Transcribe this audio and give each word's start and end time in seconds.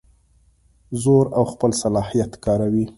زور 1.01 1.25
او 1.37 1.43
خپل 1.53 1.71
صلاحیت 1.83 2.31
کاروي. 2.45 2.85